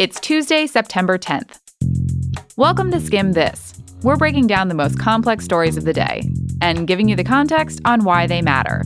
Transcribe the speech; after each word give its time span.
It's 0.00 0.18
Tuesday, 0.18 0.66
September 0.66 1.18
10th. 1.18 1.58
Welcome 2.56 2.90
to 2.90 2.96
Skimm 2.96 3.34
This. 3.34 3.74
We're 4.00 4.16
breaking 4.16 4.46
down 4.46 4.68
the 4.68 4.74
most 4.74 4.98
complex 4.98 5.44
stories 5.44 5.76
of 5.76 5.84
the 5.84 5.92
day 5.92 6.22
and 6.62 6.86
giving 6.86 7.06
you 7.06 7.16
the 7.16 7.22
context 7.22 7.82
on 7.84 8.04
why 8.04 8.26
they 8.26 8.40
matter. 8.40 8.82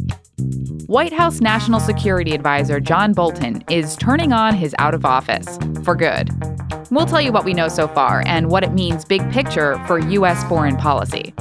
White 0.88 1.12
House 1.12 1.40
National 1.40 1.78
Security 1.78 2.34
Advisor 2.34 2.80
John 2.80 3.12
Bolton 3.12 3.62
is 3.70 3.94
turning 3.94 4.32
on 4.32 4.56
his 4.56 4.74
out 4.80 4.92
of 4.92 5.04
office 5.04 5.56
for 5.84 5.94
good. 5.94 6.30
We'll 6.90 7.06
tell 7.06 7.20
you 7.20 7.30
what 7.30 7.44
we 7.44 7.54
know 7.54 7.68
so 7.68 7.86
far 7.86 8.24
and 8.26 8.50
what 8.50 8.64
it 8.64 8.72
means 8.72 9.04
big 9.04 9.30
picture 9.30 9.80
for 9.86 10.00
U.S. 10.00 10.42
foreign 10.48 10.76
policy. 10.76 11.32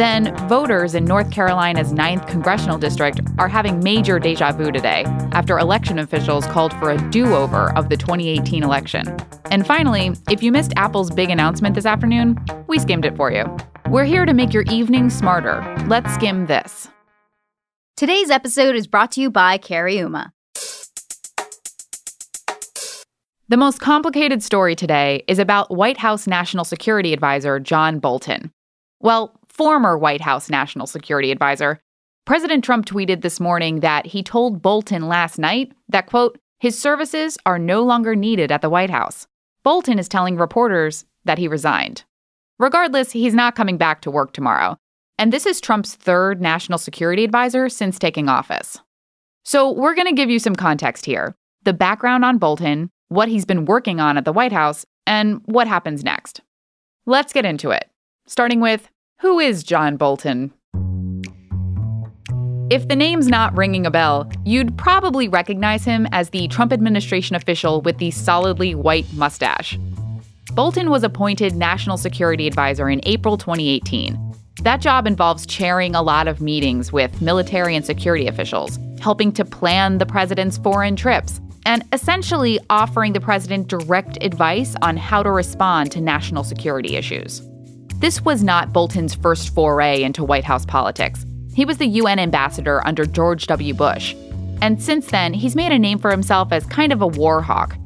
Then, 0.00 0.34
voters 0.48 0.94
in 0.94 1.04
North 1.04 1.30
Carolina's 1.30 1.92
9th 1.92 2.26
congressional 2.26 2.78
district 2.78 3.20
are 3.36 3.48
having 3.48 3.84
major 3.84 4.18
deja 4.18 4.50
vu 4.50 4.72
today 4.72 5.04
after 5.32 5.58
election 5.58 5.98
officials 5.98 6.46
called 6.46 6.72
for 6.78 6.88
a 6.88 7.10
do 7.10 7.34
over 7.34 7.70
of 7.76 7.90
the 7.90 7.98
2018 7.98 8.62
election. 8.62 9.14
And 9.50 9.66
finally, 9.66 10.12
if 10.30 10.42
you 10.42 10.52
missed 10.52 10.72
Apple's 10.76 11.10
big 11.10 11.28
announcement 11.28 11.74
this 11.74 11.84
afternoon, 11.84 12.42
we 12.66 12.78
skimmed 12.78 13.04
it 13.04 13.14
for 13.14 13.30
you. 13.30 13.44
We're 13.90 14.06
here 14.06 14.24
to 14.24 14.32
make 14.32 14.54
your 14.54 14.62
evening 14.70 15.10
smarter. 15.10 15.62
Let's 15.86 16.14
skim 16.14 16.46
this. 16.46 16.88
Today's 17.94 18.30
episode 18.30 18.76
is 18.76 18.86
brought 18.86 19.12
to 19.12 19.20
you 19.20 19.30
by 19.30 19.58
Cariuma. 19.58 20.32
The 23.50 23.58
most 23.58 23.80
complicated 23.80 24.42
story 24.42 24.74
today 24.74 25.24
is 25.28 25.38
about 25.38 25.70
White 25.70 25.98
House 25.98 26.26
National 26.26 26.64
Security 26.64 27.12
Advisor 27.12 27.60
John 27.60 27.98
Bolton. 27.98 28.50
Well, 29.02 29.39
former 29.60 29.98
White 29.98 30.22
House 30.22 30.48
National 30.48 30.86
Security 30.86 31.30
Advisor. 31.30 31.82
President 32.24 32.64
Trump 32.64 32.86
tweeted 32.86 33.20
this 33.20 33.38
morning 33.38 33.80
that 33.80 34.06
he 34.06 34.22
told 34.22 34.62
Bolton 34.62 35.06
last 35.06 35.38
night 35.38 35.70
that, 35.90 36.06
quote, 36.06 36.38
his 36.60 36.78
services 36.80 37.36
are 37.44 37.58
no 37.58 37.82
longer 37.82 38.16
needed 38.16 38.50
at 38.50 38.62
the 38.62 38.70
White 38.70 38.88
House. 38.88 39.26
Bolton 39.62 39.98
is 39.98 40.08
telling 40.08 40.38
reporters 40.38 41.04
that 41.26 41.36
he 41.36 41.46
resigned. 41.46 42.04
Regardless, 42.58 43.12
he's 43.12 43.34
not 43.34 43.54
coming 43.54 43.76
back 43.76 44.00
to 44.00 44.10
work 44.10 44.32
tomorrow. 44.32 44.78
And 45.18 45.30
this 45.30 45.44
is 45.44 45.60
Trump's 45.60 45.94
third 45.94 46.40
national 46.40 46.78
security 46.78 47.22
advisor 47.22 47.68
since 47.68 47.98
taking 47.98 48.30
office. 48.30 48.78
So, 49.44 49.70
we're 49.70 49.94
going 49.94 50.08
to 50.08 50.14
give 50.14 50.30
you 50.30 50.38
some 50.38 50.56
context 50.56 51.04
here 51.04 51.34
the 51.64 51.74
background 51.74 52.24
on 52.24 52.38
Bolton, 52.38 52.88
what 53.08 53.28
he's 53.28 53.44
been 53.44 53.66
working 53.66 54.00
on 54.00 54.16
at 54.16 54.24
the 54.24 54.32
White 54.32 54.52
House, 54.52 54.86
and 55.06 55.42
what 55.44 55.68
happens 55.68 56.02
next. 56.02 56.40
Let's 57.04 57.34
get 57.34 57.44
into 57.44 57.72
it, 57.72 57.90
starting 58.26 58.60
with 58.60 58.88
who 59.20 59.38
is 59.38 59.62
John 59.62 59.98
Bolton? 59.98 60.50
If 62.70 62.88
the 62.88 62.96
name's 62.96 63.28
not 63.28 63.54
ringing 63.54 63.84
a 63.84 63.90
bell, 63.90 64.30
you'd 64.46 64.78
probably 64.78 65.28
recognize 65.28 65.84
him 65.84 66.08
as 66.10 66.30
the 66.30 66.48
Trump 66.48 66.72
administration 66.72 67.36
official 67.36 67.82
with 67.82 67.98
the 67.98 68.12
solidly 68.12 68.74
white 68.74 69.04
mustache. 69.12 69.78
Bolton 70.54 70.88
was 70.88 71.04
appointed 71.04 71.54
National 71.54 71.98
Security 71.98 72.46
Advisor 72.46 72.88
in 72.88 73.00
April 73.02 73.36
2018. 73.36 74.18
That 74.62 74.80
job 74.80 75.06
involves 75.06 75.44
chairing 75.44 75.94
a 75.94 76.02
lot 76.02 76.26
of 76.26 76.40
meetings 76.40 76.90
with 76.90 77.20
military 77.20 77.76
and 77.76 77.84
security 77.84 78.26
officials, 78.26 78.78
helping 79.00 79.32
to 79.32 79.44
plan 79.44 79.98
the 79.98 80.06
president's 80.06 80.56
foreign 80.56 80.96
trips, 80.96 81.42
and 81.66 81.84
essentially 81.92 82.58
offering 82.70 83.12
the 83.12 83.20
president 83.20 83.68
direct 83.68 84.16
advice 84.22 84.74
on 84.80 84.96
how 84.96 85.22
to 85.22 85.30
respond 85.30 85.92
to 85.92 86.00
national 86.00 86.42
security 86.42 86.96
issues. 86.96 87.42
This 88.00 88.24
was 88.24 88.42
not 88.42 88.72
Bolton's 88.72 89.14
first 89.14 89.54
foray 89.54 90.02
into 90.02 90.24
White 90.24 90.44
House 90.44 90.64
politics. 90.64 91.26
He 91.54 91.66
was 91.66 91.76
the 91.76 91.86
UN 91.86 92.18
ambassador 92.18 92.80
under 92.86 93.04
George 93.04 93.46
W. 93.46 93.74
Bush. 93.74 94.14
And 94.62 94.82
since 94.82 95.10
then, 95.10 95.34
he's 95.34 95.54
made 95.54 95.70
a 95.70 95.78
name 95.78 95.98
for 95.98 96.10
himself 96.10 96.50
as 96.50 96.64
kind 96.64 96.94
of 96.94 97.02
a 97.02 97.06
war 97.06 97.42
hawk. 97.42 97.76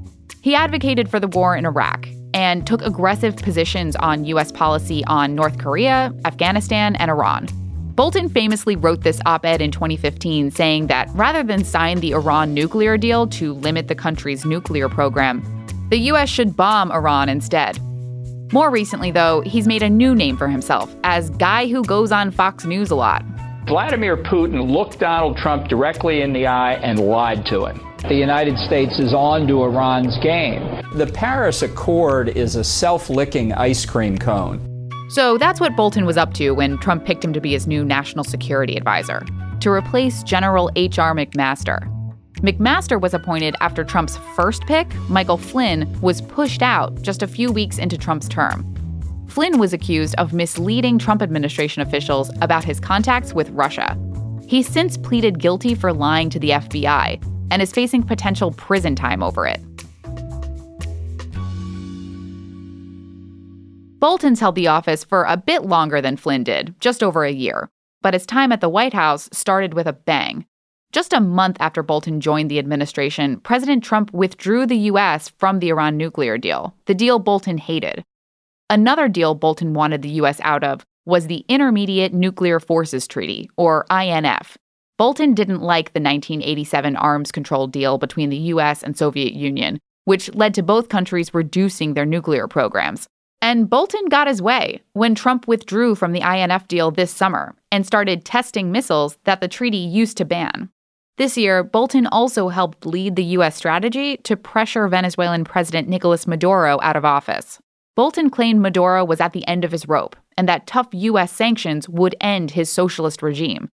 He 0.40 0.54
advocated 0.54 1.10
for 1.10 1.18
the 1.18 1.26
war 1.26 1.56
in 1.56 1.66
Iraq 1.66 2.06
and 2.32 2.64
took 2.64 2.82
aggressive 2.82 3.34
positions 3.34 3.96
on 3.96 4.24
U.S. 4.26 4.52
policy 4.52 5.04
on 5.06 5.34
North 5.34 5.58
Korea, 5.58 6.14
Afghanistan, 6.24 6.94
and 6.94 7.10
Iran. 7.10 7.48
Bolton 7.96 8.28
famously 8.28 8.76
wrote 8.76 9.02
this 9.02 9.20
op 9.26 9.44
ed 9.44 9.60
in 9.60 9.72
2015 9.72 10.52
saying 10.52 10.86
that 10.86 11.08
rather 11.14 11.42
than 11.42 11.64
sign 11.64 11.98
the 11.98 12.12
Iran 12.12 12.54
nuclear 12.54 12.96
deal 12.96 13.26
to 13.28 13.52
limit 13.54 13.88
the 13.88 13.96
country's 13.96 14.44
nuclear 14.44 14.88
program, 14.88 15.42
the 15.90 15.98
U.S. 15.98 16.28
should 16.28 16.56
bomb 16.56 16.92
Iran 16.92 17.28
instead. 17.28 17.80
More 18.52 18.70
recently, 18.70 19.10
though, 19.10 19.40
he's 19.40 19.66
made 19.66 19.82
a 19.82 19.90
new 19.90 20.14
name 20.14 20.36
for 20.36 20.48
himself 20.48 20.94
as 21.02 21.30
guy 21.30 21.66
who 21.66 21.82
goes 21.84 22.12
on 22.12 22.30
Fox 22.30 22.64
News 22.64 22.90
a 22.90 22.94
lot. 22.94 23.24
Vladimir 23.66 24.16
Putin 24.16 24.70
looked 24.70 24.98
Donald 24.98 25.38
Trump 25.38 25.68
directly 25.68 26.20
in 26.20 26.32
the 26.34 26.46
eye 26.46 26.74
and 26.74 27.00
lied 27.00 27.46
to 27.46 27.64
him. 27.64 27.80
The 28.08 28.14
United 28.14 28.58
States 28.58 28.98
is 28.98 29.14
on 29.14 29.48
to 29.48 29.62
Iran's 29.62 30.18
game. 30.18 30.82
The 30.94 31.06
Paris 31.06 31.62
Accord 31.62 32.28
is 32.28 32.56
a 32.56 32.64
self 32.64 33.08
licking 33.08 33.54
ice 33.54 33.86
cream 33.86 34.18
cone. 34.18 34.60
So 35.08 35.38
that's 35.38 35.60
what 35.60 35.74
Bolton 35.76 36.04
was 36.04 36.18
up 36.18 36.34
to 36.34 36.50
when 36.50 36.76
Trump 36.78 37.06
picked 37.06 37.24
him 37.24 37.32
to 37.32 37.40
be 37.40 37.52
his 37.52 37.66
new 37.66 37.84
national 37.84 38.24
security 38.24 38.76
advisor 38.76 39.24
to 39.60 39.70
replace 39.70 40.22
General 40.22 40.70
H.R. 40.76 41.14
McMaster. 41.14 41.90
McMaster 42.44 43.00
was 43.00 43.14
appointed 43.14 43.56
after 43.62 43.82
Trump's 43.84 44.18
first 44.36 44.66
pick, 44.66 44.94
Michael 45.08 45.38
Flynn, 45.38 45.88
was 46.02 46.20
pushed 46.20 46.60
out 46.60 47.00
just 47.00 47.22
a 47.22 47.26
few 47.26 47.50
weeks 47.50 47.78
into 47.78 47.96
Trump's 47.96 48.28
term. 48.28 48.66
Flynn 49.26 49.58
was 49.58 49.72
accused 49.72 50.14
of 50.16 50.34
misleading 50.34 50.98
Trump 50.98 51.22
administration 51.22 51.80
officials 51.80 52.30
about 52.42 52.62
his 52.62 52.80
contacts 52.80 53.32
with 53.32 53.48
Russia. 53.50 53.98
He's 54.46 54.68
since 54.68 54.98
pleaded 54.98 55.38
guilty 55.38 55.74
for 55.74 55.90
lying 55.90 56.28
to 56.30 56.38
the 56.38 56.50
FBI 56.50 57.18
and 57.50 57.62
is 57.62 57.72
facing 57.72 58.02
potential 58.02 58.52
prison 58.52 58.94
time 58.94 59.22
over 59.22 59.46
it. 59.46 59.62
Bolton's 64.00 64.40
held 64.40 64.54
the 64.54 64.68
office 64.68 65.02
for 65.02 65.24
a 65.24 65.38
bit 65.38 65.64
longer 65.64 66.02
than 66.02 66.18
Flynn 66.18 66.44
did, 66.44 66.78
just 66.78 67.02
over 67.02 67.24
a 67.24 67.32
year, 67.32 67.70
but 68.02 68.12
his 68.12 68.26
time 68.26 68.52
at 68.52 68.60
the 68.60 68.68
White 68.68 68.92
House 68.92 69.30
started 69.32 69.72
with 69.72 69.86
a 69.86 69.94
bang. 69.94 70.44
Just 70.94 71.12
a 71.12 71.18
month 71.18 71.56
after 71.58 71.82
Bolton 71.82 72.20
joined 72.20 72.48
the 72.48 72.60
administration, 72.60 73.40
President 73.40 73.82
Trump 73.82 74.12
withdrew 74.12 74.64
the 74.64 74.76
U.S. 74.92 75.28
from 75.38 75.58
the 75.58 75.70
Iran 75.70 75.96
nuclear 75.96 76.38
deal, 76.38 76.72
the 76.84 76.94
deal 76.94 77.18
Bolton 77.18 77.58
hated. 77.58 78.04
Another 78.70 79.08
deal 79.08 79.34
Bolton 79.34 79.74
wanted 79.74 80.02
the 80.02 80.10
U.S. 80.20 80.40
out 80.44 80.62
of 80.62 80.86
was 81.04 81.26
the 81.26 81.44
Intermediate 81.48 82.14
Nuclear 82.14 82.60
Forces 82.60 83.08
Treaty, 83.08 83.50
or 83.56 83.86
INF. 83.90 84.56
Bolton 84.96 85.34
didn't 85.34 85.62
like 85.62 85.94
the 85.94 86.00
1987 86.00 86.94
arms 86.94 87.32
control 87.32 87.66
deal 87.66 87.98
between 87.98 88.30
the 88.30 88.36
U.S. 88.54 88.84
and 88.84 88.96
Soviet 88.96 89.32
Union, 89.32 89.80
which 90.04 90.32
led 90.32 90.54
to 90.54 90.62
both 90.62 90.90
countries 90.90 91.34
reducing 91.34 91.94
their 91.94 92.06
nuclear 92.06 92.46
programs. 92.46 93.08
And 93.42 93.68
Bolton 93.68 94.06
got 94.10 94.28
his 94.28 94.40
way 94.40 94.80
when 94.92 95.16
Trump 95.16 95.48
withdrew 95.48 95.96
from 95.96 96.12
the 96.12 96.22
INF 96.22 96.68
deal 96.68 96.92
this 96.92 97.10
summer 97.10 97.56
and 97.72 97.84
started 97.84 98.24
testing 98.24 98.70
missiles 98.70 99.18
that 99.24 99.40
the 99.40 99.48
treaty 99.48 99.76
used 99.76 100.16
to 100.18 100.24
ban. 100.24 100.70
This 101.16 101.36
year, 101.36 101.62
Bolton 101.62 102.06
also 102.08 102.48
helped 102.48 102.84
lead 102.84 103.14
the 103.14 103.24
U.S. 103.36 103.54
strategy 103.54 104.16
to 104.18 104.36
pressure 104.36 104.88
Venezuelan 104.88 105.44
President 105.44 105.88
Nicolas 105.88 106.26
Maduro 106.26 106.80
out 106.82 106.96
of 106.96 107.04
office. 107.04 107.60
Bolton 107.94 108.30
claimed 108.30 108.60
Maduro 108.60 109.04
was 109.04 109.20
at 109.20 109.32
the 109.32 109.46
end 109.46 109.64
of 109.64 109.70
his 109.70 109.86
rope 109.86 110.16
and 110.36 110.48
that 110.48 110.66
tough 110.66 110.88
U.S. 110.92 111.32
sanctions 111.32 111.88
would 111.88 112.16
end 112.20 112.52
his 112.52 112.70
socialist 112.70 113.22
regime. 113.22 113.68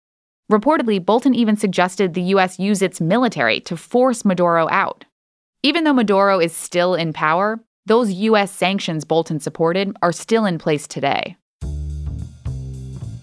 Reportedly, 0.50 1.04
Bolton 1.04 1.34
even 1.34 1.56
suggested 1.56 2.14
the 2.14 2.22
U.S. 2.22 2.58
use 2.58 2.82
its 2.82 3.00
military 3.00 3.60
to 3.60 3.76
force 3.76 4.24
Maduro 4.24 4.68
out. 4.70 5.04
Even 5.62 5.84
though 5.84 5.92
Maduro 5.92 6.40
is 6.40 6.54
still 6.54 6.94
in 6.94 7.12
power, 7.12 7.60
those 7.86 8.12
U.S. 8.12 8.50
sanctions 8.50 9.04
Bolton 9.04 9.40
supported 9.40 9.96
are 10.02 10.12
still 10.12 10.46
in 10.46 10.58
place 10.58 10.86
today. 10.86 11.36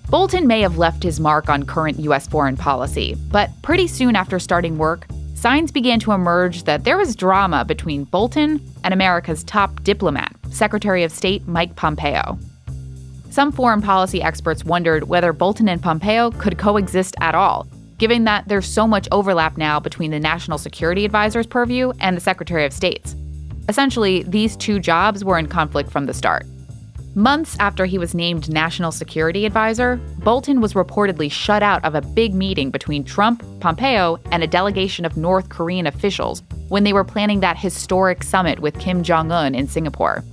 Bolton 0.10 0.46
may 0.46 0.62
have 0.62 0.78
left 0.78 1.02
his 1.02 1.20
mark 1.20 1.50
on 1.50 1.66
current 1.66 2.00
U.S. 2.00 2.28
foreign 2.28 2.56
policy, 2.56 3.16
but 3.32 3.50
pretty 3.64 3.88
soon 3.88 4.16
after 4.16 4.38
starting 4.38 4.78
work, 4.78 5.08
signs 5.34 5.72
began 5.72 6.00
to 6.02 6.12
emerge 6.12 6.64
that 6.64 6.84
there 6.84 6.98
was 6.98 7.16
drama 7.16 7.66
between 7.66 8.04
Bolton 8.04 8.62
and 8.84 8.94
America's 8.94 9.44
top 9.44 9.84
diplomat, 9.84 10.36
Secretary 10.52 11.04
of 11.04 11.12
State 11.12 11.48
Mike 11.48 11.76
Pompeo. 11.76 12.38
Some 13.32 13.52
foreign 13.52 13.82
policy 13.82 14.22
experts 14.22 14.64
wondered 14.64 15.10
whether 15.10 15.34
Bolton 15.34 15.68
and 15.68 15.82
Pompeo 15.82 16.32
could 16.32 16.60
coexist 16.60 17.16
at 17.20 17.36
all, 17.36 17.68
given 17.98 18.26
that 18.26 18.48
there's 18.48 18.68
so 18.68 18.88
much 18.88 19.08
overlap 19.12 19.58
now 19.58 19.80
between 19.80 20.12
the 20.12 20.20
National 20.20 20.60
Security 20.60 21.04
Advisor's 21.04 21.48
purview 21.48 21.92
and 22.00 22.16
the 22.16 22.22
Secretary 22.22 22.64
of 22.64 22.72
State's. 22.74 23.16
Essentially, 23.68 24.22
these 24.24 24.56
two 24.56 24.80
jobs 24.80 25.26
were 25.26 25.40
in 25.40 25.48
conflict 25.48 25.90
from 25.90 26.06
the 26.06 26.14
start. 26.14 26.46
Months 27.18 27.56
after 27.62 27.86
he 27.86 27.98
was 27.98 28.14
named 28.14 28.52
National 28.52 28.92
Security 28.92 29.46
Advisor, 29.46 29.96
Bolton 30.18 30.60
was 30.60 30.74
reportedly 30.74 31.32
shut 31.32 31.64
out 31.64 31.82
of 31.86 31.96
a 31.96 32.02
big 32.02 32.34
meeting 32.34 32.72
between 32.72 33.06
Trump, 33.06 33.42
Pompeo, 33.62 34.20
and 34.34 34.44
a 34.44 34.48
delegation 34.48 35.06
of 35.06 35.16
North 35.16 35.48
Korean 35.48 35.88
officials 35.88 36.44
when 36.68 36.84
they 36.84 36.92
were 36.92 37.06
planning 37.06 37.40
that 37.40 37.58
historic 37.58 38.22
summit 38.22 38.60
with 38.60 38.78
Kim 38.80 39.02
Jong 39.02 39.32
un 39.32 39.56
in 39.56 39.66
Singapore. 39.66 40.26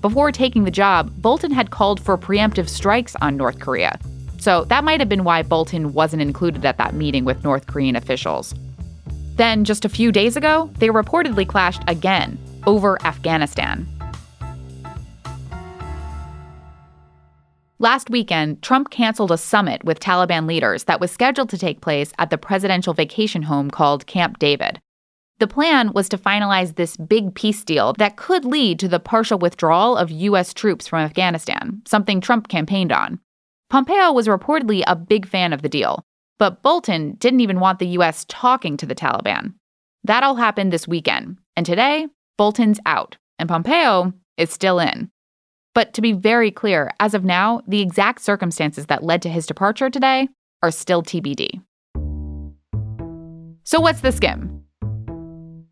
Before 0.00 0.32
taking 0.32 0.64
the 0.64 0.70
job, 0.72 1.12
Bolton 1.22 1.52
had 1.52 1.70
called 1.70 2.00
for 2.00 2.18
preemptive 2.18 2.68
strikes 2.68 3.14
on 3.20 3.36
North 3.36 3.60
Korea. 3.60 3.96
So 4.38 4.64
that 4.64 4.82
might 4.82 4.98
have 4.98 5.08
been 5.08 5.22
why 5.22 5.44
Bolton 5.44 5.92
wasn't 5.92 6.22
included 6.22 6.64
at 6.64 6.76
that 6.78 6.94
meeting 6.94 7.24
with 7.24 7.44
North 7.44 7.68
Korean 7.68 7.94
officials. 7.94 8.52
Then, 9.36 9.62
just 9.62 9.84
a 9.84 9.88
few 9.88 10.10
days 10.10 10.36
ago, 10.36 10.72
they 10.78 10.88
reportedly 10.88 11.46
clashed 11.46 11.82
again 11.86 12.36
over 12.66 13.00
Afghanistan. 13.06 13.86
Last 17.78 18.08
weekend, 18.08 18.62
Trump 18.62 18.88
canceled 18.88 19.30
a 19.30 19.36
summit 19.36 19.84
with 19.84 20.00
Taliban 20.00 20.48
leaders 20.48 20.84
that 20.84 20.98
was 20.98 21.10
scheduled 21.10 21.50
to 21.50 21.58
take 21.58 21.82
place 21.82 22.10
at 22.18 22.30
the 22.30 22.38
presidential 22.38 22.94
vacation 22.94 23.42
home 23.42 23.70
called 23.70 24.06
Camp 24.06 24.38
David. 24.38 24.80
The 25.40 25.46
plan 25.46 25.92
was 25.92 26.08
to 26.08 26.16
finalize 26.16 26.76
this 26.76 26.96
big 26.96 27.34
peace 27.34 27.62
deal 27.64 27.92
that 27.98 28.16
could 28.16 28.46
lead 28.46 28.78
to 28.78 28.88
the 28.88 28.98
partial 28.98 29.38
withdrawal 29.38 29.94
of 29.94 30.10
U.S. 30.10 30.54
troops 30.54 30.86
from 30.86 31.00
Afghanistan, 31.00 31.82
something 31.86 32.22
Trump 32.22 32.48
campaigned 32.48 32.92
on. 32.92 33.20
Pompeo 33.68 34.10
was 34.10 34.26
reportedly 34.26 34.82
a 34.86 34.96
big 34.96 35.28
fan 35.28 35.52
of 35.52 35.60
the 35.60 35.68
deal, 35.68 36.02
but 36.38 36.62
Bolton 36.62 37.16
didn't 37.18 37.40
even 37.40 37.60
want 37.60 37.78
the 37.78 37.88
U.S. 37.88 38.24
talking 38.26 38.78
to 38.78 38.86
the 38.86 38.94
Taliban. 38.94 39.52
That 40.02 40.22
all 40.22 40.36
happened 40.36 40.72
this 40.72 40.88
weekend, 40.88 41.36
and 41.56 41.66
today, 41.66 42.06
Bolton's 42.38 42.80
out, 42.86 43.18
and 43.38 43.50
Pompeo 43.50 44.14
is 44.38 44.50
still 44.50 44.78
in. 44.78 45.10
But 45.76 45.92
to 45.92 46.00
be 46.00 46.14
very 46.14 46.50
clear, 46.50 46.90
as 47.00 47.12
of 47.12 47.22
now, 47.22 47.60
the 47.68 47.82
exact 47.82 48.22
circumstances 48.22 48.86
that 48.86 49.04
led 49.04 49.20
to 49.20 49.28
his 49.28 49.44
departure 49.44 49.90
today 49.90 50.26
are 50.62 50.70
still 50.70 51.02
TBD. 51.02 51.60
So, 53.62 53.80
what's 53.80 54.00
the 54.00 54.10
skim? 54.10 54.64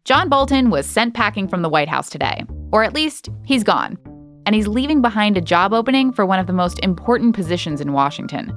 John 0.04 0.28
Bolton 0.28 0.68
was 0.68 0.84
sent 0.84 1.14
packing 1.14 1.48
from 1.48 1.62
the 1.62 1.70
White 1.70 1.88
House 1.88 2.10
today, 2.10 2.44
or 2.70 2.84
at 2.84 2.92
least 2.92 3.30
he's 3.46 3.64
gone. 3.64 3.96
And 4.44 4.54
he's 4.54 4.68
leaving 4.68 5.00
behind 5.00 5.38
a 5.38 5.40
job 5.40 5.72
opening 5.72 6.12
for 6.12 6.26
one 6.26 6.38
of 6.38 6.46
the 6.46 6.52
most 6.52 6.78
important 6.80 7.34
positions 7.34 7.80
in 7.80 7.94
Washington. 7.94 8.52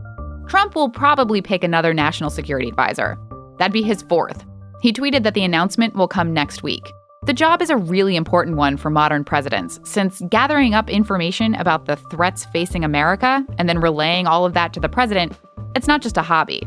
Trump 0.49 0.75
will 0.75 0.89
probably 0.89 1.41
pick 1.41 1.63
another 1.63 1.93
national 1.93 2.29
security 2.29 2.67
advisor. 2.67 3.17
That'd 3.57 3.71
be 3.71 3.83
his 3.83 4.01
fourth. 4.01 4.43
He 4.81 4.91
tweeted 4.91 5.23
that 5.23 5.33
the 5.33 5.45
announcement 5.45 5.95
will 5.95 6.09
come 6.09 6.33
next 6.33 6.61
week. 6.61 6.83
The 7.27 7.33
job 7.33 7.61
is 7.61 7.69
a 7.69 7.75
really 7.75 8.15
important 8.15 8.55
one 8.55 8.77
for 8.77 8.89
modern 8.89 9.25
presidents, 9.25 9.81
since 9.83 10.21
gathering 10.29 10.73
up 10.73 10.89
information 10.89 11.55
about 11.55 11.85
the 11.85 11.97
threats 11.97 12.45
facing 12.45 12.85
America 12.85 13.45
and 13.57 13.67
then 13.67 13.81
relaying 13.81 14.27
all 14.27 14.45
of 14.45 14.53
that 14.53 14.71
to 14.71 14.79
the 14.79 14.87
president, 14.87 15.33
it's 15.75 15.89
not 15.89 16.01
just 16.01 16.15
a 16.15 16.21
hobby. 16.21 16.65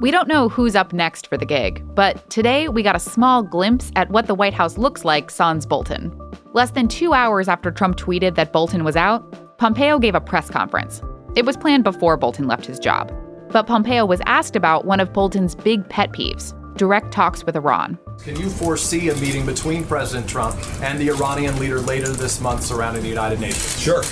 We 0.00 0.10
don't 0.10 0.26
know 0.26 0.48
who's 0.48 0.74
up 0.74 0.92
next 0.92 1.28
for 1.28 1.36
the 1.36 1.46
gig, 1.46 1.80
but 1.94 2.28
today 2.28 2.68
we 2.68 2.82
got 2.82 2.96
a 2.96 2.98
small 2.98 3.44
glimpse 3.44 3.92
at 3.94 4.10
what 4.10 4.26
the 4.26 4.34
White 4.34 4.52
House 4.52 4.76
looks 4.76 5.04
like 5.04 5.30
sans 5.30 5.64
Bolton. 5.64 6.12
Less 6.54 6.72
than 6.72 6.88
two 6.88 7.12
hours 7.12 7.46
after 7.46 7.70
Trump 7.70 7.96
tweeted 7.96 8.34
that 8.34 8.52
Bolton 8.52 8.82
was 8.82 8.96
out, 8.96 9.58
Pompeo 9.58 10.00
gave 10.00 10.16
a 10.16 10.20
press 10.20 10.50
conference. 10.50 11.02
It 11.36 11.46
was 11.46 11.56
planned 11.56 11.84
before 11.84 12.16
Bolton 12.16 12.48
left 12.48 12.66
his 12.66 12.80
job. 12.80 13.12
But 13.50 13.68
Pompeo 13.68 14.06
was 14.06 14.20
asked 14.26 14.56
about 14.56 14.86
one 14.86 14.98
of 14.98 15.12
Bolton's 15.12 15.54
big 15.54 15.88
pet 15.88 16.10
peeves 16.10 16.52
direct 16.76 17.12
talks 17.12 17.44
with 17.44 17.56
Iran. 17.56 17.98
Can 18.22 18.36
you 18.36 18.48
foresee 18.48 19.08
a 19.08 19.14
meeting 19.16 19.46
between 19.46 19.84
President 19.84 20.28
Trump 20.28 20.56
and 20.82 20.98
the 20.98 21.08
Iranian 21.10 21.58
leader 21.58 21.80
later 21.80 22.08
this 22.08 22.40
month 22.40 22.62
surrounding 22.62 23.02
the 23.02 23.08
United 23.08 23.40
Nations? 23.40 23.80
Sure. 23.80 24.02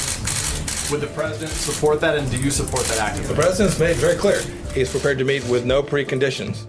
Would 0.91 1.01
the 1.01 1.13
president 1.15 1.53
support 1.53 2.01
that, 2.01 2.19
and 2.19 2.31
do 2.31 2.37
you 2.39 2.51
support 2.51 2.85
that 2.85 2.99
actively? 2.99 3.35
The 3.35 3.41
president's 3.41 3.79
made 3.79 3.97
very 3.97 4.17
clear 4.17 4.43
he's 4.75 4.91
prepared 4.91 5.19
to 5.19 5.25
meet 5.25 5.47
with 5.49 5.65
no 5.65 5.83
preconditions. 5.83 6.67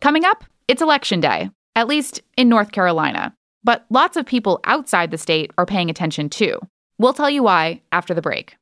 Coming 0.00 0.24
up, 0.24 0.44
it's 0.68 0.82
election 0.82 1.20
day, 1.20 1.50
at 1.74 1.88
least 1.88 2.22
in 2.36 2.48
North 2.48 2.72
Carolina. 2.72 3.34
But 3.64 3.84
lots 3.90 4.16
of 4.16 4.24
people 4.24 4.60
outside 4.64 5.10
the 5.10 5.18
state 5.18 5.50
are 5.58 5.66
paying 5.66 5.90
attention 5.90 6.30
too. 6.30 6.60
We'll 6.98 7.12
tell 7.12 7.28
you 7.28 7.42
why 7.42 7.82
after 7.92 8.14
the 8.14 8.22
break. 8.22 8.56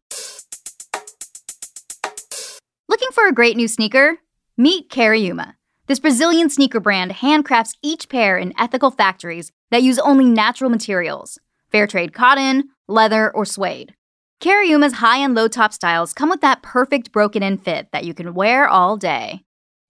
Looking 2.88 3.10
for 3.12 3.28
a 3.28 3.32
great 3.32 3.56
new 3.56 3.68
sneaker? 3.68 4.18
Meet 4.56 4.88
Cariuma. 4.88 5.54
This 5.88 5.98
Brazilian 5.98 6.48
sneaker 6.48 6.78
brand 6.78 7.10
handcrafts 7.10 7.76
each 7.82 8.08
pair 8.08 8.38
in 8.38 8.54
ethical 8.56 8.92
factories 8.92 9.50
that 9.72 9.82
use 9.82 9.98
only 9.98 10.26
natural 10.26 10.70
materials 10.70 11.40
fair 11.72 11.88
trade 11.88 12.12
cotton, 12.14 12.62
leather, 12.86 13.32
or 13.34 13.44
suede. 13.44 13.96
Cariuma's 14.40 14.92
high 14.94 15.16
and 15.18 15.34
low 15.34 15.48
top 15.48 15.72
styles 15.72 16.12
come 16.12 16.30
with 16.30 16.40
that 16.40 16.62
perfect 16.62 17.10
broken 17.10 17.42
in 17.42 17.58
fit 17.58 17.88
that 17.90 18.04
you 18.04 18.14
can 18.14 18.32
wear 18.32 18.68
all 18.68 18.96
day. 18.96 19.40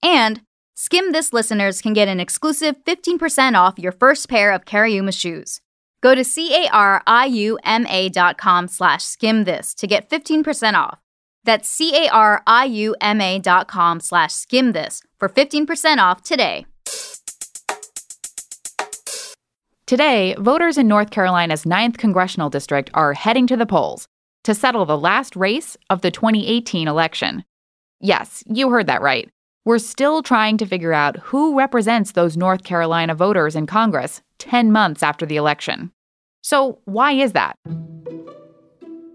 And 0.02 0.40
Skimm 0.74 1.12
This 1.12 1.34
listeners 1.34 1.82
can 1.82 1.92
get 1.92 2.08
an 2.08 2.18
exclusive 2.18 2.76
15% 2.86 3.54
off 3.54 3.78
your 3.78 3.92
first 3.92 4.30
pair 4.30 4.50
of 4.50 4.64
Cariuma 4.64 5.12
shoes. 5.12 5.60
Go 6.00 6.14
to 6.14 6.24
C-A-R-I-U-M-A 6.24 8.08
dot 8.08 8.38
com 8.38 8.66
slash 8.66 9.04
skim 9.04 9.44
this 9.44 9.74
to 9.74 9.86
get 9.86 10.08
15% 10.08 10.72
off. 10.72 11.03
That's 11.44 11.68
C-A-R-I-U-M-A 11.68 13.38
dot 13.38 13.68
com 13.68 14.00
slash 14.00 14.32
skim 14.32 14.72
this 14.72 15.02
for 15.18 15.28
15% 15.28 15.98
off 15.98 16.22
today. 16.22 16.66
Today, 19.86 20.34
voters 20.38 20.78
in 20.78 20.88
North 20.88 21.10
Carolina's 21.10 21.64
9th 21.64 21.98
congressional 21.98 22.48
district 22.48 22.90
are 22.94 23.12
heading 23.12 23.46
to 23.46 23.56
the 23.56 23.66
polls 23.66 24.08
to 24.44 24.54
settle 24.54 24.86
the 24.86 24.96
last 24.96 25.36
race 25.36 25.76
of 25.90 26.00
the 26.00 26.10
2018 26.10 26.88
election. 26.88 27.44
Yes, 28.00 28.42
you 28.46 28.70
heard 28.70 28.86
that 28.86 29.02
right. 29.02 29.28
We're 29.66 29.78
still 29.78 30.22
trying 30.22 30.56
to 30.58 30.66
figure 30.66 30.92
out 30.92 31.18
who 31.18 31.56
represents 31.58 32.12
those 32.12 32.36
North 32.36 32.64
Carolina 32.64 33.14
voters 33.14 33.56
in 33.56 33.66
Congress 33.66 34.22
10 34.38 34.72
months 34.72 35.02
after 35.02 35.24
the 35.26 35.36
election. 35.36 35.90
So, 36.42 36.78
why 36.84 37.12
is 37.12 37.32
that? 37.32 37.58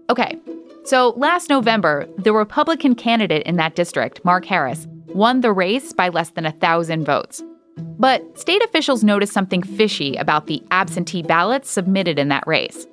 Okay, 0.08 0.38
so 0.84 1.10
last 1.16 1.48
November, 1.50 2.08
the 2.18 2.32
Republican 2.32 2.94
candidate 2.94 3.42
in 3.44 3.56
that 3.56 3.74
district, 3.74 4.24
Mark 4.24 4.44
Harris, 4.44 4.86
won 5.08 5.40
the 5.40 5.52
race 5.52 5.92
by 5.92 6.08
less 6.08 6.30
than 6.30 6.46
a 6.46 6.52
thousand 6.52 7.04
votes. 7.04 7.42
But 7.76 8.38
state 8.38 8.62
officials 8.64 9.04
noticed 9.04 9.32
something 9.32 9.62
fishy 9.62 10.16
about 10.16 10.46
the 10.46 10.62
absentee 10.70 11.22
ballots 11.22 11.70
submitted 11.70 12.18
in 12.18 12.28
that 12.28 12.46
race. 12.46 12.86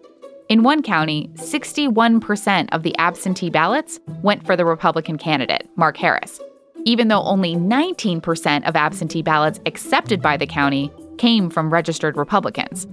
In 0.50 0.64
one 0.64 0.82
county, 0.82 1.30
61% 1.36 2.70
of 2.72 2.84
the 2.84 2.98
absentee 2.98 3.50
ballots 3.50 4.00
went 4.22 4.46
for 4.46 4.56
the 4.56 4.66
Republican 4.66 5.18
candidate, 5.18 5.68
Mark 5.76 5.98
Harris, 5.98 6.40
even 6.86 7.10
though 7.10 7.24
only 7.24 7.56
19% 7.56 8.68
of 8.68 8.76
absentee 8.76 9.22
ballots 9.22 9.60
accepted 9.66 10.22
by 10.22 10.38
the 10.38 10.48
county 10.48 10.92
came 11.18 11.50
from 11.50 11.74
registered 11.74 12.16
Republicans. 12.16 12.88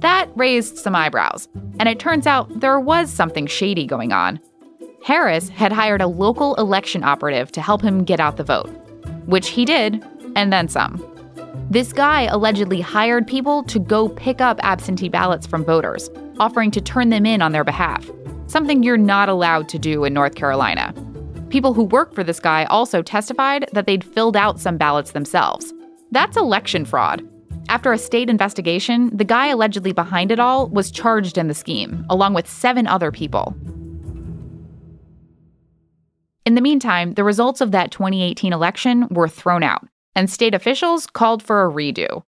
That 0.00 0.28
raised 0.36 0.78
some 0.78 0.94
eyebrows, 0.94 1.48
and 1.80 1.88
it 1.88 1.98
turns 1.98 2.26
out 2.26 2.60
there 2.60 2.78
was 2.78 3.10
something 3.12 3.46
shady 3.46 3.84
going 3.86 4.12
on. 4.12 4.38
Harris 5.04 5.48
had 5.48 5.72
hired 5.72 6.00
a 6.00 6.06
local 6.06 6.54
election 6.54 7.02
operative 7.02 7.50
to 7.52 7.60
help 7.60 7.82
him 7.82 8.04
get 8.04 8.20
out 8.20 8.36
the 8.36 8.44
vote, 8.44 8.68
which 9.26 9.48
he 9.48 9.64
did, 9.64 10.04
and 10.36 10.52
then 10.52 10.68
some. 10.68 11.04
This 11.70 11.92
guy 11.92 12.22
allegedly 12.22 12.80
hired 12.80 13.26
people 13.26 13.62
to 13.64 13.78
go 13.78 14.08
pick 14.08 14.40
up 14.40 14.60
absentee 14.62 15.08
ballots 15.08 15.46
from 15.46 15.64
voters, 15.64 16.08
offering 16.38 16.70
to 16.70 16.80
turn 16.80 17.08
them 17.08 17.26
in 17.26 17.42
on 17.42 17.52
their 17.52 17.64
behalf, 17.64 18.08
something 18.46 18.82
you're 18.82 18.96
not 18.96 19.28
allowed 19.28 19.68
to 19.70 19.78
do 19.78 20.04
in 20.04 20.14
North 20.14 20.36
Carolina. 20.36 20.94
People 21.48 21.74
who 21.74 21.84
worked 21.84 22.14
for 22.14 22.22
this 22.22 22.40
guy 22.40 22.64
also 22.66 23.02
testified 23.02 23.68
that 23.72 23.86
they'd 23.86 24.04
filled 24.04 24.36
out 24.36 24.60
some 24.60 24.76
ballots 24.76 25.12
themselves. 25.12 25.72
That's 26.12 26.36
election 26.36 26.84
fraud. 26.84 27.26
After 27.68 27.92
a 27.92 27.98
state 27.98 28.30
investigation, 28.30 29.14
the 29.14 29.24
guy 29.24 29.48
allegedly 29.48 29.92
behind 29.92 30.32
it 30.32 30.40
all 30.40 30.68
was 30.68 30.90
charged 30.90 31.36
in 31.36 31.48
the 31.48 31.54
scheme, 31.54 32.06
along 32.08 32.34
with 32.34 32.48
seven 32.48 32.86
other 32.86 33.12
people. 33.12 33.54
In 36.46 36.54
the 36.54 36.62
meantime, 36.62 37.12
the 37.12 37.24
results 37.24 37.60
of 37.60 37.72
that 37.72 37.90
2018 37.90 38.54
election 38.54 39.06
were 39.10 39.28
thrown 39.28 39.62
out, 39.62 39.86
and 40.14 40.30
state 40.30 40.54
officials 40.54 41.06
called 41.06 41.42
for 41.42 41.62
a 41.62 41.70
redo. 41.70 42.22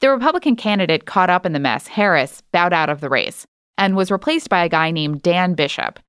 The 0.00 0.10
Republican 0.10 0.56
candidate 0.56 1.06
caught 1.06 1.30
up 1.30 1.46
in 1.46 1.52
the 1.52 1.60
mess, 1.60 1.86
Harris, 1.86 2.42
bowed 2.50 2.72
out 2.72 2.90
of 2.90 3.00
the 3.00 3.08
race 3.08 3.46
and 3.78 3.94
was 3.94 4.10
replaced 4.10 4.48
by 4.48 4.64
a 4.64 4.68
guy 4.68 4.90
named 4.90 5.22
Dan 5.22 5.54
Bishop. 5.54 6.00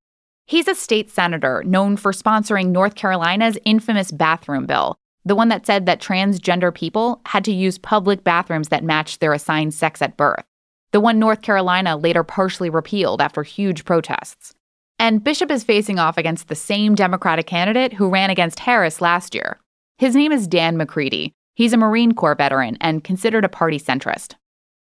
He's 0.47 0.67
a 0.67 0.75
state 0.75 1.11
senator 1.11 1.63
known 1.63 1.95
for 1.95 2.11
sponsoring 2.11 2.69
North 2.69 2.95
Carolina's 2.95 3.57
infamous 3.65 4.11
bathroom 4.11 4.65
bill, 4.65 4.97
the 5.25 5.35
one 5.35 5.49
that 5.49 5.65
said 5.65 5.85
that 5.85 6.01
transgender 6.01 6.73
people 6.73 7.21
had 7.25 7.45
to 7.45 7.53
use 7.53 7.77
public 7.77 8.23
bathrooms 8.23 8.69
that 8.69 8.83
matched 8.83 9.19
their 9.19 9.33
assigned 9.33 9.73
sex 9.73 10.01
at 10.01 10.17
birth, 10.17 10.43
the 10.91 10.99
one 10.99 11.19
North 11.19 11.41
Carolina 11.41 11.95
later 11.97 12.23
partially 12.23 12.69
repealed 12.69 13.21
after 13.21 13.43
huge 13.43 13.85
protests. 13.85 14.53
And 14.99 15.23
Bishop 15.23 15.49
is 15.49 15.63
facing 15.63 15.99
off 15.99 16.17
against 16.17 16.47
the 16.47 16.55
same 16.55 16.95
Democratic 16.95 17.47
candidate 17.47 17.93
who 17.93 18.09
ran 18.09 18.29
against 18.29 18.59
Harris 18.59 19.01
last 19.01 19.33
year. 19.33 19.59
His 19.97 20.15
name 20.15 20.31
is 20.31 20.47
Dan 20.47 20.77
McCready. 20.77 21.33
He's 21.55 21.73
a 21.73 21.77
Marine 21.77 22.13
Corps 22.13 22.35
veteran 22.35 22.77
and 22.81 23.03
considered 23.03 23.45
a 23.45 23.49
party 23.49 23.79
centrist. 23.79 24.35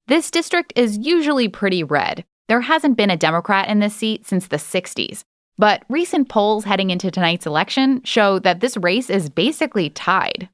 This 0.08 0.30
district 0.30 0.72
is 0.76 0.98
usually 0.98 1.48
pretty 1.48 1.84
red. 1.84 2.24
There 2.48 2.60
hasn't 2.60 2.96
been 2.96 3.10
a 3.10 3.16
Democrat 3.16 3.68
in 3.68 3.78
this 3.78 3.94
seat 3.94 4.26
since 4.26 4.48
the 4.48 4.56
60s. 4.56 5.22
But 5.62 5.84
recent 5.88 6.28
polls 6.28 6.64
heading 6.64 6.90
into 6.90 7.08
tonight's 7.08 7.46
election 7.46 8.02
show 8.02 8.40
that 8.40 8.58
this 8.58 8.76
race 8.78 9.08
is 9.08 9.30
basically 9.30 9.90
tied. 9.90 10.48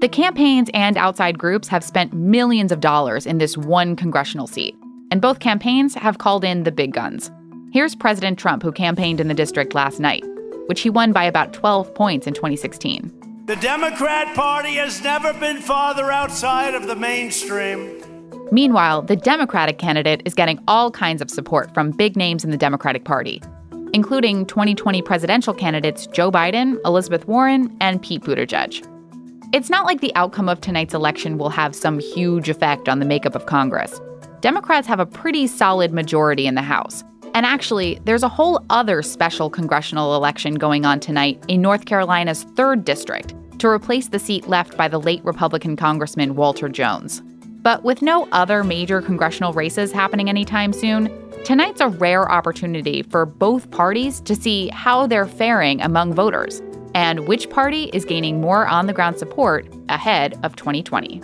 The 0.00 0.08
campaigns 0.08 0.70
and 0.72 0.96
outside 0.96 1.36
groups 1.36 1.66
have 1.66 1.82
spent 1.82 2.12
millions 2.12 2.70
of 2.70 2.78
dollars 2.78 3.26
in 3.26 3.38
this 3.38 3.58
one 3.58 3.96
congressional 3.96 4.46
seat, 4.46 4.76
and 5.10 5.20
both 5.20 5.40
campaigns 5.40 5.96
have 5.96 6.18
called 6.18 6.44
in 6.44 6.62
the 6.62 6.70
big 6.70 6.92
guns. 6.92 7.28
Here's 7.72 7.96
President 7.96 8.38
Trump, 8.38 8.62
who 8.62 8.70
campaigned 8.70 9.18
in 9.18 9.26
the 9.26 9.34
district 9.34 9.74
last 9.74 9.98
night, 9.98 10.22
which 10.66 10.82
he 10.82 10.88
won 10.88 11.10
by 11.12 11.24
about 11.24 11.52
12 11.52 11.92
points 11.96 12.28
in 12.28 12.34
2016. 12.34 13.12
The 13.46 13.56
Democrat 13.56 14.32
Party 14.36 14.76
has 14.76 15.02
never 15.02 15.32
been 15.32 15.56
farther 15.56 16.12
outside 16.12 16.76
of 16.76 16.86
the 16.86 16.94
mainstream. 16.94 18.17
Meanwhile, 18.50 19.02
the 19.02 19.16
Democratic 19.16 19.78
candidate 19.78 20.22
is 20.24 20.32
getting 20.32 20.58
all 20.66 20.90
kinds 20.90 21.20
of 21.20 21.30
support 21.30 21.72
from 21.74 21.90
big 21.90 22.16
names 22.16 22.44
in 22.44 22.50
the 22.50 22.56
Democratic 22.56 23.04
Party, 23.04 23.42
including 23.92 24.46
2020 24.46 25.02
presidential 25.02 25.52
candidates 25.52 26.06
Joe 26.06 26.32
Biden, 26.32 26.78
Elizabeth 26.86 27.28
Warren, 27.28 27.76
and 27.80 28.00
Pete 28.02 28.22
Buttigieg. 28.22 28.86
It's 29.52 29.68
not 29.68 29.84
like 29.84 30.00
the 30.00 30.14
outcome 30.14 30.48
of 30.48 30.62
tonight's 30.62 30.94
election 30.94 31.36
will 31.36 31.50
have 31.50 31.74
some 31.74 31.98
huge 31.98 32.48
effect 32.48 32.88
on 32.88 33.00
the 33.00 33.04
makeup 33.04 33.34
of 33.34 33.46
Congress. 33.46 34.00
Democrats 34.40 34.86
have 34.88 35.00
a 35.00 35.06
pretty 35.06 35.46
solid 35.46 35.92
majority 35.92 36.46
in 36.46 36.54
the 36.54 36.62
House. 36.62 37.04
And 37.34 37.44
actually, 37.44 38.00
there's 38.04 38.22
a 38.22 38.28
whole 38.28 38.64
other 38.70 39.02
special 39.02 39.50
congressional 39.50 40.16
election 40.16 40.54
going 40.54 40.86
on 40.86 41.00
tonight 41.00 41.42
in 41.48 41.60
North 41.60 41.84
Carolina's 41.84 42.46
3rd 42.46 42.84
District 42.84 43.34
to 43.58 43.68
replace 43.68 44.08
the 44.08 44.18
seat 44.18 44.48
left 44.48 44.76
by 44.76 44.88
the 44.88 45.00
late 45.00 45.22
Republican 45.24 45.76
Congressman 45.76 46.34
Walter 46.34 46.68
Jones. 46.68 47.22
But 47.68 47.84
with 47.84 48.00
no 48.00 48.26
other 48.32 48.64
major 48.64 49.02
congressional 49.02 49.52
races 49.52 49.92
happening 49.92 50.30
anytime 50.30 50.72
soon, 50.72 51.12
tonight's 51.44 51.82
a 51.82 51.88
rare 51.88 52.26
opportunity 52.32 53.02
for 53.02 53.26
both 53.26 53.70
parties 53.70 54.22
to 54.22 54.34
see 54.34 54.68
how 54.68 55.06
they're 55.06 55.26
faring 55.26 55.82
among 55.82 56.14
voters 56.14 56.62
and 56.94 57.28
which 57.28 57.50
party 57.50 57.90
is 57.92 58.06
gaining 58.06 58.40
more 58.40 58.66
on 58.66 58.86
the 58.86 58.94
ground 58.94 59.18
support 59.18 59.68
ahead 59.90 60.40
of 60.42 60.56
2020. 60.56 61.20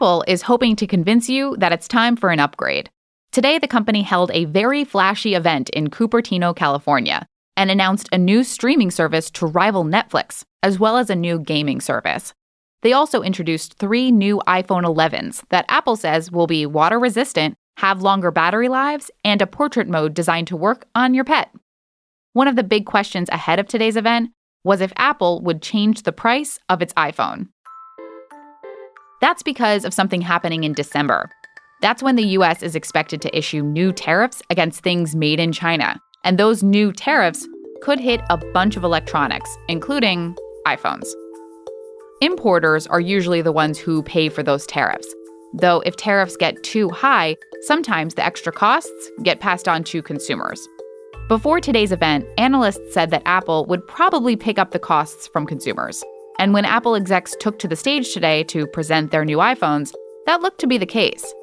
Apple 0.00 0.24
is 0.26 0.40
hoping 0.40 0.76
to 0.76 0.86
convince 0.86 1.28
you 1.28 1.54
that 1.58 1.72
it's 1.72 1.86
time 1.86 2.16
for 2.16 2.30
an 2.30 2.40
upgrade. 2.40 2.88
Today, 3.32 3.58
the 3.58 3.68
company 3.68 4.00
held 4.00 4.30
a 4.30 4.46
very 4.46 4.82
flashy 4.82 5.34
event 5.34 5.68
in 5.68 5.88
Cupertino, 5.88 6.56
California, 6.56 7.26
and 7.54 7.70
announced 7.70 8.08
a 8.10 8.16
new 8.16 8.42
streaming 8.42 8.90
service 8.90 9.30
to 9.32 9.44
rival 9.44 9.84
Netflix, 9.84 10.42
as 10.62 10.78
well 10.78 10.96
as 10.96 11.10
a 11.10 11.14
new 11.14 11.38
gaming 11.38 11.82
service. 11.82 12.32
They 12.80 12.94
also 12.94 13.20
introduced 13.20 13.74
three 13.74 14.10
new 14.10 14.40
iPhone 14.46 14.84
11s 14.84 15.42
that 15.50 15.66
Apple 15.68 15.96
says 15.96 16.32
will 16.32 16.46
be 16.46 16.64
water 16.64 16.98
resistant, 16.98 17.54
have 17.76 18.00
longer 18.00 18.30
battery 18.30 18.70
lives, 18.70 19.10
and 19.22 19.42
a 19.42 19.46
portrait 19.46 19.86
mode 19.86 20.14
designed 20.14 20.46
to 20.46 20.56
work 20.56 20.86
on 20.94 21.12
your 21.12 21.24
pet. 21.24 21.50
One 22.32 22.48
of 22.48 22.56
the 22.56 22.62
big 22.62 22.86
questions 22.86 23.28
ahead 23.30 23.58
of 23.58 23.68
today's 23.68 23.98
event 23.98 24.30
was 24.64 24.80
if 24.80 24.94
Apple 24.96 25.42
would 25.42 25.60
change 25.60 26.04
the 26.04 26.12
price 26.12 26.58
of 26.70 26.80
its 26.80 26.94
iPhone. 26.94 27.48
That's 29.20 29.42
because 29.42 29.84
of 29.84 29.92
something 29.92 30.22
happening 30.22 30.64
in 30.64 30.72
December. 30.72 31.30
That's 31.82 32.02
when 32.02 32.16
the 32.16 32.26
US 32.38 32.62
is 32.62 32.74
expected 32.74 33.20
to 33.22 33.36
issue 33.36 33.62
new 33.62 33.92
tariffs 33.92 34.42
against 34.50 34.82
things 34.82 35.14
made 35.14 35.40
in 35.40 35.52
China. 35.52 36.00
And 36.24 36.38
those 36.38 36.62
new 36.62 36.92
tariffs 36.92 37.46
could 37.82 38.00
hit 38.00 38.20
a 38.30 38.36
bunch 38.36 38.76
of 38.76 38.84
electronics, 38.84 39.50
including 39.68 40.36
iPhones. 40.66 41.06
Importers 42.20 42.86
are 42.86 43.00
usually 43.00 43.40
the 43.40 43.52
ones 43.52 43.78
who 43.78 44.02
pay 44.02 44.28
for 44.28 44.42
those 44.42 44.66
tariffs. 44.66 45.08
Though 45.54 45.80
if 45.80 45.96
tariffs 45.96 46.36
get 46.36 46.62
too 46.62 46.90
high, 46.90 47.36
sometimes 47.62 48.14
the 48.14 48.24
extra 48.24 48.52
costs 48.52 49.10
get 49.22 49.40
passed 49.40 49.68
on 49.68 49.84
to 49.84 50.02
consumers. 50.02 50.66
Before 51.28 51.60
today's 51.60 51.92
event, 51.92 52.26
analysts 52.38 52.92
said 52.92 53.10
that 53.10 53.22
Apple 53.24 53.64
would 53.66 53.86
probably 53.86 54.36
pick 54.36 54.58
up 54.58 54.70
the 54.70 54.78
costs 54.78 55.28
from 55.28 55.46
consumers. 55.46 56.02
And 56.40 56.52
when 56.54 56.64
Apple 56.64 56.94
execs 56.94 57.36
took 57.38 57.58
to 57.58 57.68
the 57.68 57.76
stage 57.76 58.14
today 58.14 58.42
to 58.44 58.66
present 58.66 59.10
their 59.10 59.26
new 59.26 59.36
iPhones, 59.36 59.92
that 60.24 60.40
looked 60.40 60.58
to 60.60 60.66
be 60.66 60.78
the 60.78 60.86
case. 60.86 61.34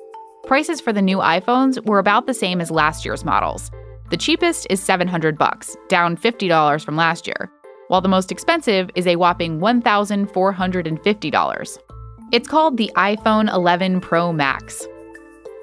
Prices 0.47 0.81
for 0.81 0.91
the 0.91 1.03
new 1.03 1.19
iPhones 1.19 1.85
were 1.85 1.99
about 1.99 2.25
the 2.25 2.33
same 2.33 2.59
as 2.59 2.71
last 2.71 3.05
year's 3.05 3.23
models. 3.23 3.69
The 4.09 4.17
cheapest 4.17 4.65
is 4.71 4.81
700 4.81 5.37
bucks, 5.37 5.77
down 5.87 6.17
$50 6.17 6.83
from 6.83 6.95
last 6.95 7.27
year, 7.27 7.51
while 7.89 8.01
the 8.01 8.07
most 8.07 8.31
expensive 8.31 8.89
is 8.95 9.05
a 9.05 9.17
whopping 9.17 9.59
$1,450. 9.59 11.77
It's 12.31 12.47
called 12.47 12.77
the 12.77 12.91
iPhone 12.95 13.53
11 13.53 14.01
Pro 14.01 14.33
Max. 14.33 14.83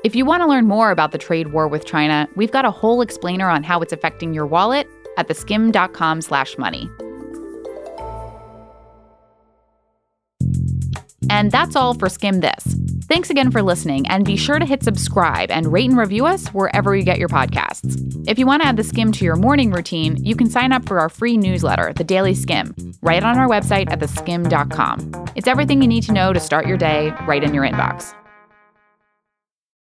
If 0.04 0.14
you 0.14 0.24
want 0.24 0.44
to 0.44 0.48
learn 0.48 0.68
more 0.68 0.92
about 0.92 1.10
the 1.10 1.18
trade 1.18 1.52
war 1.52 1.66
with 1.66 1.86
China, 1.86 2.28
we've 2.36 2.52
got 2.52 2.66
a 2.66 2.70
whole 2.70 3.00
explainer 3.00 3.48
on 3.48 3.64
how 3.64 3.80
it's 3.80 3.92
affecting 3.92 4.32
your 4.32 4.46
wallet 4.46 4.86
at 5.18 5.26
theskimm.com/money. 5.26 6.88
And 11.30 11.50
that's 11.50 11.76
all 11.76 11.94
for 11.94 12.08
Skimm 12.08 12.40
This. 12.40 12.76
Thanks 13.06 13.28
again 13.28 13.50
for 13.50 13.62
listening, 13.62 14.06
and 14.08 14.24
be 14.24 14.36
sure 14.36 14.58
to 14.58 14.64
hit 14.64 14.82
subscribe 14.82 15.50
and 15.50 15.70
rate 15.70 15.90
and 15.90 15.98
review 15.98 16.24
us 16.24 16.48
wherever 16.48 16.96
you 16.96 17.04
get 17.04 17.18
your 17.18 17.28
podcasts. 17.28 18.24
If 18.26 18.38
you 18.38 18.46
want 18.46 18.62
to 18.62 18.68
add 18.68 18.78
the 18.78 18.84
skim 18.84 19.12
to 19.12 19.24
your 19.24 19.36
morning 19.36 19.70
routine, 19.70 20.16
you 20.24 20.34
can 20.34 20.48
sign 20.48 20.72
up 20.72 20.86
for 20.86 20.98
our 20.98 21.10
free 21.10 21.36
newsletter, 21.36 21.92
The 21.92 22.04
Daily 22.04 22.34
Skimm, 22.34 22.96
right 23.02 23.22
on 23.22 23.38
our 23.38 23.46
website 23.46 23.90
at 23.90 24.00
theskimm.com. 24.00 25.26
It's 25.34 25.48
everything 25.48 25.82
you 25.82 25.88
need 25.88 26.04
to 26.04 26.12
know 26.12 26.32
to 26.32 26.40
start 26.40 26.66
your 26.66 26.78
day 26.78 27.12
right 27.26 27.44
in 27.44 27.52
your 27.52 27.64
inbox. 27.64 28.14